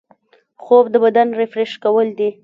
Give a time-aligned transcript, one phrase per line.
[0.63, 2.29] خوب د بدن ریفریش کول دي